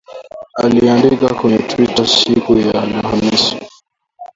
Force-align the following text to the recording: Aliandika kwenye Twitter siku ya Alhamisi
Aliandika 0.55 1.33
kwenye 1.33 1.57
Twitter 1.57 2.07
siku 2.07 2.57
ya 2.57 2.81
Alhamisi 2.81 3.55